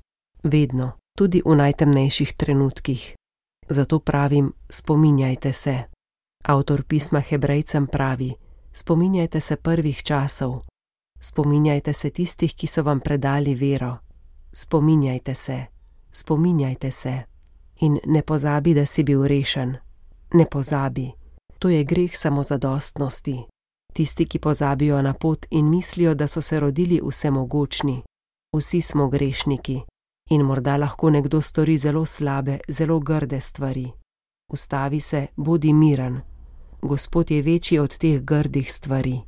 Vedno, 0.43 0.91
tudi 1.17 1.41
v 1.45 1.55
najtemnejših 1.55 2.33
trenutkih. 2.33 3.15
Zato 3.69 3.99
pravim: 3.99 4.53
spominjajte 4.69 5.53
se. 5.53 5.83
Avtor 6.43 6.83
pisma 6.83 7.19
Hebrejcem 7.19 7.87
pravi: 7.87 8.35
Spominjajte 8.71 9.39
se 9.39 9.55
prvih 9.55 10.03
časov. 10.03 10.61
Spominjajte 11.19 11.93
se 11.93 12.09
tistih, 12.09 12.55
ki 12.55 12.67
so 12.67 12.83
vam 12.83 12.99
predali 12.99 13.55
vero. 13.55 13.97
Spominjajte 14.53 15.35
se, 15.35 15.65
spominjajte 16.11 16.91
se. 16.91 17.23
In 17.79 17.99
ne 18.05 18.21
pozabi, 18.21 18.73
da 18.73 18.85
si 18.85 19.03
bil 19.03 19.23
rešen. 19.23 19.75
Ne 20.33 20.45
pozabi. 20.45 21.11
To 21.59 21.69
je 21.69 21.83
greh 21.83 22.17
samozadostnosti. 22.17 23.45
Tisti, 23.93 24.25
ki 24.25 24.39
pozabijo 24.39 25.01
na 25.01 25.13
pot 25.13 25.45
in 25.49 25.69
mislijo, 25.69 26.15
da 26.15 26.27
so 26.27 26.41
se 26.41 26.59
rodili 26.59 27.01
vsemogočni. 27.09 28.01
Vsi 28.57 28.81
smo 28.81 29.07
grešniki. 29.07 29.81
In 30.29 30.41
morda 30.41 30.77
lahko 30.77 31.09
nekdo 31.09 31.41
stori 31.41 31.77
zelo 31.77 32.05
slabe, 32.05 32.59
zelo 32.67 32.99
grde 32.99 33.41
stvari. 33.41 33.98
Ustavi 34.49 34.99
se, 34.99 35.27
bodi 35.35 35.73
miren. 35.73 36.21
Gospod 36.81 37.31
je 37.31 37.41
večji 37.41 37.79
od 37.79 37.97
teh 37.97 38.21
grdih 38.21 38.73
stvari. 38.73 39.19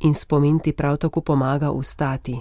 In 0.00 0.14
spomin 0.14 0.58
ti 0.58 0.72
prav 0.72 0.96
tako 0.96 1.20
pomaga 1.20 1.70
ustati. 1.70 2.40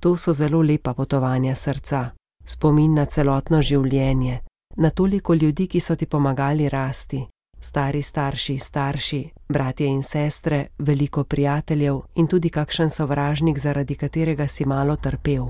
To 0.00 0.16
so 0.16 0.32
zelo 0.32 0.62
lepa 0.62 0.94
potovanja 0.94 1.54
srca, 1.54 2.10
spomin 2.44 2.94
na 2.94 3.04
celotno 3.04 3.62
življenje, 3.62 4.40
na 4.76 4.90
toliko 4.90 5.34
ljudi, 5.34 5.66
ki 5.66 5.80
so 5.80 5.96
ti 5.96 6.06
pomagali 6.06 6.68
rasti, 6.68 7.22
stari 7.60 8.02
starši, 8.02 8.58
starši, 8.58 9.30
bratje 9.48 9.86
in 9.86 10.02
sestre, 10.02 10.66
veliko 10.78 11.24
prijateljev 11.24 12.00
in 12.14 12.26
tudi 12.26 12.50
kakšen 12.50 12.90
sovražnik, 12.90 13.58
zaradi 13.58 13.94
katerega 13.94 14.48
si 14.48 14.64
malo 14.64 14.96
trpel. 14.96 15.46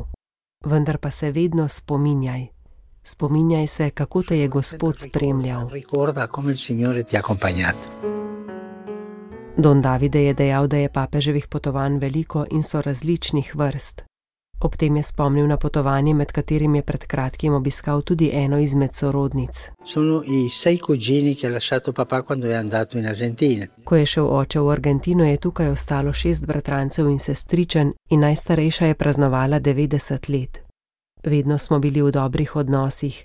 Vendar 0.64 0.98
pa 0.98 1.10
se 1.10 1.30
vedno 1.30 1.68
spominjaj. 1.68 2.46
Spominjaj 3.06 3.66
se, 3.66 3.90
kako 3.90 4.22
te 4.22 4.38
je 4.38 4.48
Gospod 4.48 4.98
spremljal. 4.98 5.70
Don 9.56 9.82
Davide 9.82 10.24
je 10.24 10.34
dejal, 10.34 10.66
da 10.66 10.76
je 10.76 10.88
papeževih 10.88 11.46
potovanj 11.46 11.98
veliko 11.98 12.46
in 12.50 12.62
so 12.62 12.82
različnih 12.82 13.56
vrst. 13.56 14.04
Ob 14.60 14.76
tem 14.76 14.96
je 14.96 15.02
spomnil 15.02 15.46
na 15.46 15.56
potovanje, 15.56 16.14
med 16.14 16.32
katerim 16.32 16.74
je 16.74 16.82
pred 16.82 17.04
kratkim 17.04 17.54
obiskal 17.54 18.02
tudi 18.02 18.30
eno 18.32 18.58
izmed 18.58 18.94
sorodnic. 18.94 19.70
Ko 23.84 23.96
je 23.96 24.06
šel 24.06 24.26
oče 24.36 24.60
v 24.60 24.70
Argentino, 24.70 25.24
je 25.24 25.36
tukaj 25.36 25.68
ostalo 25.68 26.12
šest 26.12 26.46
bratrancev 26.46 27.08
in 27.08 27.18
sestričen, 27.18 27.92
in 28.10 28.20
najstarejša 28.20 28.86
je 28.86 28.94
praznovala 28.94 29.60
90 29.60 30.30
let. 30.32 30.63
Vedno 31.24 31.58
smo 31.58 31.78
bili 31.78 32.02
v 32.02 32.10
dobrih 32.10 32.56
odnosih. 32.56 33.24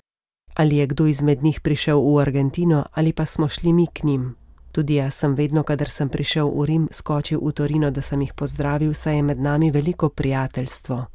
Ali 0.54 0.76
je 0.76 0.86
kdo 0.86 1.06
izmed 1.06 1.42
njih 1.42 1.60
prišel 1.60 2.00
v 2.00 2.18
Argentino, 2.20 2.84
ali 2.92 3.12
pa 3.12 3.26
smo 3.26 3.48
šli 3.48 3.72
mi 3.72 3.86
k 3.86 4.02
njim. 4.02 4.34
Tudi 4.72 4.94
jaz 4.94 5.14
sem 5.14 5.34
vedno, 5.34 5.62
kadar 5.62 5.90
sem 5.90 6.08
prišel 6.08 6.50
v 6.50 6.64
Rim, 6.66 6.88
skočil 6.90 7.40
v 7.42 7.52
Torino, 7.52 7.90
da 7.90 8.00
sem 8.00 8.20
jih 8.20 8.34
pozdravil, 8.34 8.94
saj 8.94 9.16
je 9.16 9.22
med 9.22 9.40
nami 9.40 9.70
veliko 9.70 10.08
prijateljstvo 10.08 11.06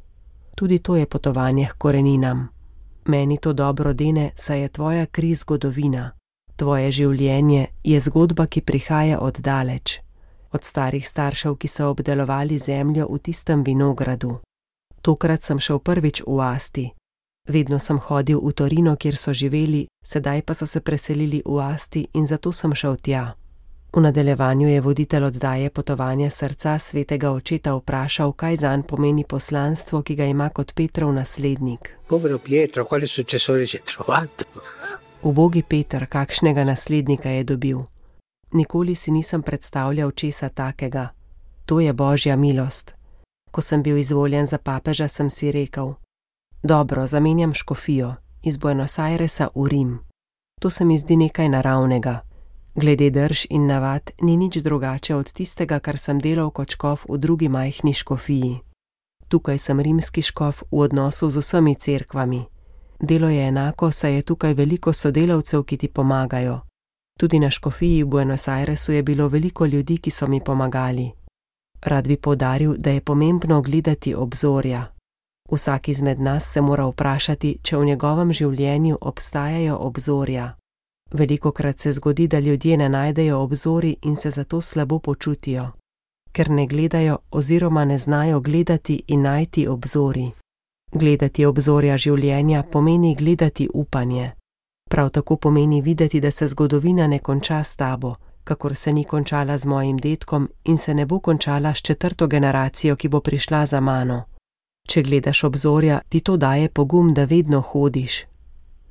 tudi 0.56 0.78
to 0.78 0.96
je 0.96 1.06
potovanje 1.06 1.66
k 1.66 1.78
koreninam. 1.78 2.48
Meni 3.04 3.38
to 3.38 3.52
dobro 3.52 3.92
dene, 3.92 4.30
saj 4.34 4.60
je 4.60 4.68
tvoja 4.68 5.06
kri 5.06 5.34
zgodovina. 5.34 6.10
Tvoje 6.56 6.90
življenje 6.92 7.66
je 7.84 8.00
zgodba, 8.00 8.46
ki 8.46 8.60
prihaja 8.60 9.20
od 9.20 9.38
daleč, 9.38 10.00
od 10.52 10.64
starih 10.64 11.08
staršev, 11.08 11.56
ki 11.56 11.68
so 11.68 11.90
obdelovali 11.90 12.58
zemljo 12.58 13.06
v 13.10 13.18
tistem 13.18 13.62
vinogradu. 13.62 14.38
Tokrat 15.06 15.42
sem 15.42 15.58
šel 15.62 15.78
prvič 15.78 16.26
v 16.26 16.42
Asti. 16.42 16.90
Vedno 17.46 17.78
sem 17.78 17.94
hodil 17.94 18.42
v 18.42 18.50
Torino, 18.50 18.96
kjer 18.98 19.14
so 19.14 19.30
živeli, 19.30 19.86
sedaj 20.02 20.42
pa 20.42 20.54
so 20.54 20.66
se 20.66 20.80
preselili 20.82 21.42
v 21.46 21.62
Asti 21.62 22.08
in 22.18 22.26
zato 22.26 22.50
sem 22.52 22.74
šel 22.74 22.96
tja. 22.98 23.38
V 23.94 24.02
nadaljevanju 24.02 24.68
je 24.68 24.80
voditelj 24.80 25.24
oddaje 25.24 25.70
Potovanje 25.70 26.30
srca 26.30 26.78
svetega 26.78 27.30
očeta 27.30 27.74
vprašal, 27.74 28.32
kaj 28.32 28.56
za 28.56 28.76
njega 28.76 28.86
pomeni 28.88 29.24
poslanstvo, 29.24 30.02
ki 30.02 30.14
ga 30.14 30.24
ima 30.24 30.48
kot 30.48 30.74
Petrov 30.74 31.14
naslednik. 31.14 31.94
Ubogi 35.22 35.62
Petr, 35.62 36.06
kakšnega 36.06 36.64
naslednika 36.64 37.30
je 37.30 37.44
dobil? 37.44 37.78
Nikoli 38.52 38.94
si 38.94 39.10
nisem 39.10 39.42
predstavljal 39.42 40.10
česa 40.10 40.48
takega. 40.48 41.08
To 41.66 41.80
je 41.80 41.92
božja 41.92 42.36
milost. 42.36 42.96
Ko 43.56 43.62
sem 43.62 43.82
bil 43.82 43.96
izvoljen 43.96 44.46
za 44.46 44.58
papeža, 44.58 45.08
sem 45.08 45.30
si 45.30 45.52
rekel: 45.52 45.94
Dobro, 46.62 47.06
zamenjam 47.06 47.54
škofijo 47.54 48.14
iz 48.42 48.56
Buenos 48.56 48.98
Airesa 48.98 49.48
v 49.54 49.68
Rim. 49.68 49.98
To 50.60 50.70
se 50.70 50.84
mi 50.84 50.98
zdi 50.98 51.16
nekaj 51.16 51.48
naravnega. 51.48 52.20
Glede 52.74 53.10
drž 53.10 53.46
in 53.50 53.66
navad 53.66 54.10
ni 54.20 54.36
nič 54.36 54.56
drugače 54.56 55.14
od 55.14 55.32
tistega, 55.32 55.78
kar 55.78 55.98
sem 55.98 56.18
delal 56.18 56.50
kot 56.50 56.70
škof 56.70 57.06
v 57.08 57.18
drugi 57.18 57.48
majhni 57.48 57.92
škofiji. 57.92 58.60
Tukaj 59.28 59.58
sem 59.58 59.80
rimski 59.80 60.22
škof 60.22 60.62
v 60.70 60.80
odnosu 60.80 61.30
z 61.30 61.38
vsemi 61.38 61.74
cerkvami. 61.74 62.44
Delo 63.00 63.28
je 63.28 63.48
enako, 63.48 63.90
saj 63.90 64.14
je 64.14 64.22
tukaj 64.22 64.54
veliko 64.54 64.92
sodelavcev, 64.92 65.62
ki 65.62 65.76
ti 65.76 65.88
pomagajo. 65.88 66.60
Tudi 67.18 67.38
na 67.38 67.50
škofiji 67.50 68.02
v 68.02 68.08
Buenos 68.08 68.48
Airesu 68.48 68.92
je 68.92 69.02
bilo 69.02 69.28
veliko 69.28 69.66
ljudi, 69.66 69.98
ki 69.98 70.10
so 70.10 70.26
mi 70.26 70.44
pomagali. 70.44 71.25
Rad 71.86 72.08
bi 72.08 72.16
podaril, 72.16 72.74
da 72.78 72.90
je 72.90 73.00
pomembno 73.00 73.62
gledati 73.62 74.14
obzorja. 74.14 74.86
Vsak 75.52 75.88
izmed 75.88 76.20
nas 76.20 76.52
se 76.52 76.60
mora 76.60 76.86
vprašati, 76.86 77.58
če 77.62 77.76
v 77.76 77.84
njegovem 77.84 78.32
življenju 78.32 78.98
obstajajo 79.00 79.76
obzorja. 79.80 80.56
Veliko 81.12 81.52
krat 81.52 81.78
se 81.78 81.92
zgodi, 81.92 82.26
da 82.26 82.38
ljudje 82.38 82.76
ne 82.76 82.88
najdejo 82.88 83.38
obzori 83.38 83.96
in 84.02 84.16
se 84.16 84.30
zato 84.30 84.60
slabo 84.60 84.98
počutijo, 84.98 85.68
ker 86.32 86.50
ne 86.50 86.66
gledajo 86.66 87.18
oziroma 87.30 87.84
ne 87.84 87.98
znajo 87.98 88.40
gledati 88.40 89.02
in 89.06 89.22
najti 89.22 89.68
obzori. 89.68 90.30
Gledati 90.92 91.44
obzorja 91.46 91.96
življenja 91.98 92.62
pomeni 92.62 93.14
gledati 93.14 93.68
upanje. 93.74 94.32
Prav 94.90 95.10
tako 95.10 95.36
pomeni 95.36 95.82
videti, 95.82 96.20
da 96.20 96.30
se 96.30 96.48
zgodovina 96.48 97.06
ne 97.06 97.18
konča 97.18 97.62
s 97.62 97.76
tabo, 97.76 98.14
kakor 98.46 98.76
se 98.76 98.92
ni 98.92 99.04
končala 99.04 99.58
z 99.58 99.66
mojim 99.66 99.96
detkom 99.96 100.48
in 100.64 100.78
se 100.78 100.94
ne 100.94 101.06
bo 101.06 101.18
končala 101.20 101.74
s 101.74 101.82
četrto 101.82 102.26
generacijo, 102.26 102.96
ki 102.96 103.08
bo 103.08 103.20
prišla 103.20 103.66
za 103.66 103.80
mano. 103.80 104.24
Če 104.88 105.02
gledaš 105.02 105.44
obzorja, 105.44 106.00
ti 106.08 106.20
to 106.20 106.36
daje 106.36 106.68
pogum, 106.68 107.14
da 107.14 107.24
vedno 107.24 107.60
hodiš, 107.60 108.22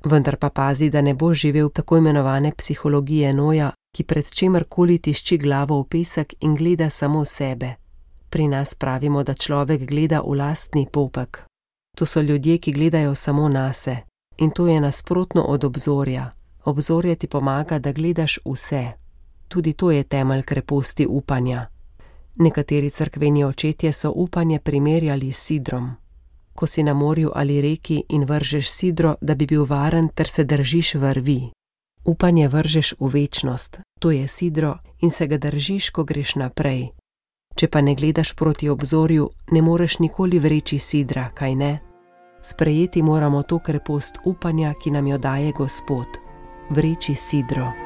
vendar 0.04 0.36
pa 0.36 0.50
pazi, 0.50 0.90
da 0.90 1.00
ne 1.00 1.14
bo 1.14 1.32
živel 1.34 1.70
tako 1.70 1.96
imenovane 1.96 2.52
psihologije 2.52 3.32
noja, 3.32 3.72
ki 3.96 4.04
pred 4.04 4.30
čemarkoli 4.30 4.98
tišči 4.98 5.38
glavo 5.38 5.80
v 5.80 5.88
pesek 5.88 6.34
in 6.40 6.54
gleda 6.54 6.90
samo 6.90 7.24
sebe. 7.24 7.74
Pri 8.30 8.48
nas 8.48 8.74
pravimo, 8.74 9.22
da 9.22 9.34
človek 9.34 9.86
gleda 9.88 10.20
v 10.20 10.36
lastni 10.36 10.86
popek. 10.92 11.46
To 11.96 12.06
so 12.06 12.20
ljudje, 12.20 12.58
ki 12.58 12.72
gledajo 12.72 13.14
samo 13.14 13.48
nase. 13.48 13.96
In 14.38 14.50
to 14.50 14.66
je 14.66 14.80
nasprotno 14.80 15.42
od 15.42 15.64
obzorja. 15.64 16.30
Obzorje 16.64 17.14
ti 17.14 17.26
pomaga, 17.26 17.78
da 17.78 17.92
gledaš 17.92 18.38
vse. 18.44 19.05
Tudi 19.48 19.72
to 19.72 19.90
je 19.90 20.02
temelj 20.02 20.42
kreposti 20.42 21.06
upanja. 21.06 21.66
Nekateri 22.34 22.90
crkveni 22.90 23.44
očetje 23.44 23.92
so 23.92 24.12
upanje 24.16 24.58
primerjali 24.60 25.32
s 25.32 25.38
sidrom 25.38 25.96
ko 26.56 26.66
si 26.66 26.82
na 26.82 26.94
morju 26.94 27.30
ali 27.34 27.60
reki 27.60 28.02
in 28.08 28.24
vržeš 28.24 28.70
sidro, 28.70 29.14
da 29.20 29.34
bi 29.34 29.46
bil 29.46 29.64
varen, 29.64 30.08
ter 30.08 30.28
se 30.28 30.44
držiš 30.44 30.94
vrvi. 30.94 31.50
Upanje 32.04 32.48
vržeš 32.48 32.94
v 33.00 33.08
večnost, 33.08 33.80
to 34.00 34.10
je 34.10 34.28
sidro, 34.28 34.78
in 35.00 35.10
se 35.10 35.26
ga 35.26 35.38
držiš, 35.38 35.90
ko 35.90 36.04
greš 36.04 36.34
naprej. 36.34 36.88
Če 37.56 37.68
pa 37.68 37.80
ne 37.80 37.94
gledaš 37.94 38.34
proti 38.34 38.68
obzorju, 38.68 39.30
ne 39.50 39.62
moreš 39.62 39.98
nikoli 39.98 40.38
vreči 40.38 40.78
sidra, 40.78 41.30
kaj 41.34 41.54
ne? 41.54 41.78
Sprejeti 42.42 43.02
moramo 43.02 43.42
to 43.42 43.58
krepost 43.58 44.18
upanja, 44.24 44.74
ki 44.74 44.90
nam 44.90 45.06
jo 45.06 45.18
daje 45.18 45.52
Gospod. 45.52 46.06
Vreči 46.70 47.14
sidro. 47.14 47.85